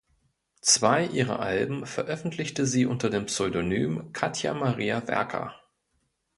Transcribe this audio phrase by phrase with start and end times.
[0.61, 5.53] Zwei ihrer Alben veröffentlichte sie unter dem Pseudonym "Katja Maria Werker".